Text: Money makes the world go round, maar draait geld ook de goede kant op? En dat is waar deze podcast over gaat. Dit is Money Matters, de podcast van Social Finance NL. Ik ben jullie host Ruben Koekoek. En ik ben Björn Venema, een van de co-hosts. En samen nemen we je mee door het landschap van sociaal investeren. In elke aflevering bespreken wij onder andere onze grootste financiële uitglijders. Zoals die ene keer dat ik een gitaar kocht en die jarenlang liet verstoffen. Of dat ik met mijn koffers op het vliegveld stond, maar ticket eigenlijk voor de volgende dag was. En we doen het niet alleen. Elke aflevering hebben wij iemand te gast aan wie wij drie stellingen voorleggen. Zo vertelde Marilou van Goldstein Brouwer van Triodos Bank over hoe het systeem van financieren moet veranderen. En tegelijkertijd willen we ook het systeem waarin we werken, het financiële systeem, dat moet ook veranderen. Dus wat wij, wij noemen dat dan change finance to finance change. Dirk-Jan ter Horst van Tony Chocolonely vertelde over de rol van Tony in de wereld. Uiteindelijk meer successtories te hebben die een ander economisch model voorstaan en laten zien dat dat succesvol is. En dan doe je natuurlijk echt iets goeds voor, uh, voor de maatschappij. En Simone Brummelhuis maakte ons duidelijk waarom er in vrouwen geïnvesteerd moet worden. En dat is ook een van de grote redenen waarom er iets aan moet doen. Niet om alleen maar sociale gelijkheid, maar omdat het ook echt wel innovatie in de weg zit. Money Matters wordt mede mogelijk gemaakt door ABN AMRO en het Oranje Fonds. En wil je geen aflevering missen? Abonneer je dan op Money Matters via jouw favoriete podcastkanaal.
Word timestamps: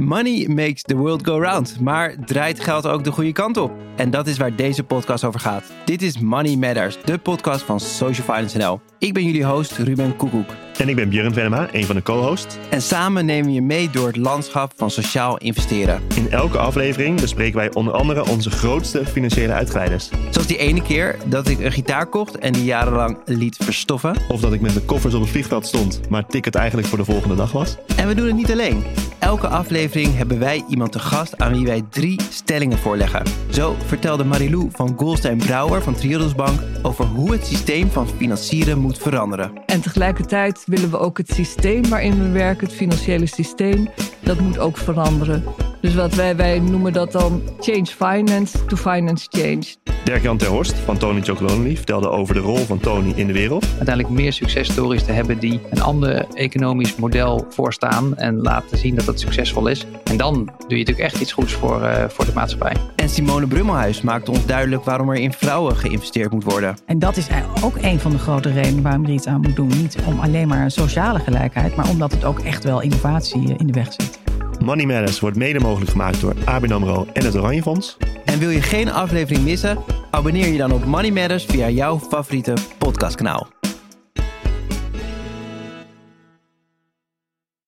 Money 0.00 0.48
makes 0.48 0.82
the 0.82 0.96
world 0.96 1.26
go 1.26 1.40
round, 1.40 1.80
maar 1.80 2.14
draait 2.26 2.60
geld 2.60 2.86
ook 2.86 3.04
de 3.04 3.10
goede 3.10 3.32
kant 3.32 3.56
op? 3.56 3.72
En 3.96 4.10
dat 4.10 4.26
is 4.26 4.38
waar 4.38 4.56
deze 4.56 4.82
podcast 4.82 5.24
over 5.24 5.40
gaat. 5.40 5.72
Dit 5.84 6.02
is 6.02 6.18
Money 6.18 6.56
Matters, 6.56 6.98
de 7.04 7.18
podcast 7.18 7.62
van 7.62 7.80
Social 7.80 8.26
Finance 8.26 8.58
NL. 8.58 8.80
Ik 8.98 9.14
ben 9.14 9.24
jullie 9.24 9.44
host 9.44 9.78
Ruben 9.78 10.16
Koekoek. 10.16 10.50
En 10.78 10.88
ik 10.88 10.96
ben 10.96 11.08
Björn 11.08 11.32
Venema, 11.32 11.68
een 11.72 11.84
van 11.84 11.96
de 11.96 12.02
co-hosts. 12.02 12.56
En 12.70 12.82
samen 12.82 13.26
nemen 13.26 13.46
we 13.46 13.52
je 13.52 13.62
mee 13.62 13.90
door 13.90 14.06
het 14.06 14.16
landschap 14.16 14.72
van 14.76 14.90
sociaal 14.90 15.38
investeren. 15.38 16.02
In 16.14 16.30
elke 16.30 16.58
aflevering 16.58 17.20
bespreken 17.20 17.56
wij 17.56 17.74
onder 17.74 17.92
andere 17.92 18.28
onze 18.28 18.50
grootste 18.50 19.06
financiële 19.06 19.52
uitglijders. 19.52 20.08
Zoals 20.30 20.46
die 20.46 20.58
ene 20.58 20.82
keer 20.82 21.16
dat 21.26 21.48
ik 21.48 21.60
een 21.60 21.72
gitaar 21.72 22.06
kocht 22.06 22.38
en 22.38 22.52
die 22.52 22.64
jarenlang 22.64 23.18
liet 23.24 23.56
verstoffen. 23.56 24.16
Of 24.28 24.40
dat 24.40 24.52
ik 24.52 24.60
met 24.60 24.74
mijn 24.74 24.86
koffers 24.86 25.14
op 25.14 25.20
het 25.20 25.30
vliegveld 25.30 25.66
stond, 25.66 26.00
maar 26.08 26.26
ticket 26.26 26.54
eigenlijk 26.54 26.88
voor 26.88 26.98
de 26.98 27.04
volgende 27.04 27.34
dag 27.34 27.52
was. 27.52 27.76
En 27.96 28.08
we 28.08 28.14
doen 28.14 28.26
het 28.26 28.36
niet 28.36 28.50
alleen. 28.50 28.84
Elke 29.20 29.48
aflevering 29.48 30.16
hebben 30.16 30.38
wij 30.38 30.64
iemand 30.68 30.92
te 30.92 30.98
gast 30.98 31.38
aan 31.38 31.52
wie 31.52 31.66
wij 31.66 31.82
drie 31.90 32.20
stellingen 32.30 32.78
voorleggen. 32.78 33.22
Zo 33.50 33.76
vertelde 33.86 34.24
Marilou 34.24 34.68
van 34.72 34.94
Goldstein 34.96 35.38
Brouwer 35.38 35.82
van 35.82 35.94
Triodos 35.94 36.34
Bank 36.34 36.60
over 36.82 37.04
hoe 37.04 37.32
het 37.32 37.46
systeem 37.46 37.90
van 37.90 38.08
financieren 38.08 38.78
moet 38.78 38.98
veranderen. 38.98 39.52
En 39.66 39.80
tegelijkertijd 39.80 40.62
willen 40.66 40.90
we 40.90 40.98
ook 40.98 41.18
het 41.18 41.28
systeem 41.28 41.88
waarin 41.88 42.18
we 42.18 42.28
werken, 42.28 42.66
het 42.66 42.76
financiële 42.76 43.26
systeem, 43.26 43.88
dat 44.20 44.40
moet 44.40 44.58
ook 44.58 44.76
veranderen. 44.76 45.44
Dus 45.80 45.94
wat 45.94 46.14
wij, 46.14 46.36
wij 46.36 46.58
noemen 46.58 46.92
dat 46.92 47.12
dan 47.12 47.42
change 47.60 47.86
finance 47.86 48.64
to 48.64 48.76
finance 48.76 49.26
change. 49.30 49.62
Dirk-Jan 50.04 50.36
ter 50.36 50.48
Horst 50.48 50.74
van 50.78 50.98
Tony 50.98 51.20
Chocolonely 51.20 51.76
vertelde 51.76 52.08
over 52.08 52.34
de 52.34 52.40
rol 52.40 52.56
van 52.56 52.78
Tony 52.78 53.12
in 53.16 53.26
de 53.26 53.32
wereld. 53.32 53.66
Uiteindelijk 53.76 54.08
meer 54.08 54.32
successtories 54.32 55.04
te 55.04 55.12
hebben 55.12 55.38
die 55.38 55.60
een 55.70 55.82
ander 55.82 56.26
economisch 56.34 56.96
model 56.96 57.46
voorstaan 57.48 58.16
en 58.16 58.36
laten 58.36 58.78
zien 58.78 58.94
dat 58.94 59.04
dat 59.04 59.20
succesvol 59.20 59.66
is. 59.66 59.86
En 60.04 60.16
dan 60.16 60.34
doe 60.34 60.48
je 60.68 60.76
natuurlijk 60.76 60.98
echt 60.98 61.20
iets 61.20 61.32
goeds 61.32 61.52
voor, 61.52 61.82
uh, 61.82 62.04
voor 62.08 62.24
de 62.24 62.32
maatschappij. 62.34 62.76
En 62.96 63.08
Simone 63.08 63.46
Brummelhuis 63.46 64.00
maakte 64.00 64.30
ons 64.30 64.46
duidelijk 64.46 64.84
waarom 64.84 65.10
er 65.10 65.16
in 65.16 65.32
vrouwen 65.32 65.76
geïnvesteerd 65.76 66.32
moet 66.32 66.44
worden. 66.44 66.76
En 66.86 66.98
dat 66.98 67.16
is 67.16 67.26
ook 67.62 67.76
een 67.80 68.00
van 68.00 68.10
de 68.10 68.18
grote 68.18 68.52
redenen 68.52 68.82
waarom 68.82 69.04
er 69.04 69.10
iets 69.10 69.26
aan 69.26 69.40
moet 69.40 69.56
doen. 69.56 69.68
Niet 69.68 69.96
om 70.06 70.20
alleen 70.20 70.48
maar 70.48 70.70
sociale 70.70 71.18
gelijkheid, 71.18 71.76
maar 71.76 71.88
omdat 71.88 72.12
het 72.12 72.24
ook 72.24 72.38
echt 72.38 72.64
wel 72.64 72.80
innovatie 72.80 73.54
in 73.56 73.66
de 73.66 73.72
weg 73.72 73.92
zit. 73.92 74.09
Money 74.70 74.86
Matters 74.86 75.20
wordt 75.20 75.36
mede 75.36 75.60
mogelijk 75.60 75.90
gemaakt 75.90 76.20
door 76.20 76.34
ABN 76.44 76.72
AMRO 76.72 77.06
en 77.12 77.24
het 77.24 77.36
Oranje 77.36 77.62
Fonds. 77.62 77.96
En 78.24 78.38
wil 78.38 78.50
je 78.50 78.62
geen 78.62 78.90
aflevering 78.90 79.44
missen? 79.44 79.78
Abonneer 80.10 80.48
je 80.48 80.58
dan 80.58 80.72
op 80.72 80.84
Money 80.84 81.10
Matters 81.10 81.44
via 81.44 81.68
jouw 81.68 81.98
favoriete 81.98 82.54
podcastkanaal. 82.78 83.59